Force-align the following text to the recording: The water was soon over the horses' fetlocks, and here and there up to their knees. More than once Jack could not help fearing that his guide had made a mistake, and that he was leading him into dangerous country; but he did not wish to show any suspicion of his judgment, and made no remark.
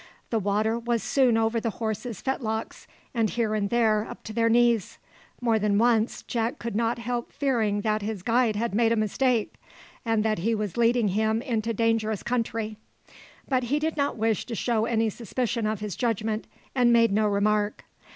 The 0.31 0.39
water 0.39 0.79
was 0.79 1.03
soon 1.03 1.37
over 1.37 1.59
the 1.59 1.69
horses' 1.69 2.21
fetlocks, 2.21 2.87
and 3.13 3.29
here 3.29 3.53
and 3.53 3.69
there 3.69 4.03
up 4.09 4.23
to 4.23 4.33
their 4.33 4.49
knees. 4.49 4.97
More 5.41 5.59
than 5.59 5.77
once 5.77 6.23
Jack 6.23 6.57
could 6.57 6.75
not 6.75 6.97
help 6.97 7.31
fearing 7.31 7.81
that 7.81 8.01
his 8.01 8.23
guide 8.23 8.55
had 8.55 8.73
made 8.73 8.91
a 8.91 8.95
mistake, 8.95 9.53
and 10.03 10.25
that 10.25 10.39
he 10.39 10.55
was 10.55 10.75
leading 10.75 11.09
him 11.09 11.43
into 11.43 11.71
dangerous 11.71 12.23
country; 12.23 12.77
but 13.47 13.65
he 13.65 13.77
did 13.77 13.95
not 13.95 14.17
wish 14.17 14.47
to 14.47 14.55
show 14.55 14.85
any 14.85 15.11
suspicion 15.11 15.67
of 15.67 15.81
his 15.81 15.95
judgment, 15.95 16.47
and 16.73 16.91
made 16.91 17.11
no 17.11 17.27
remark. 17.27 17.83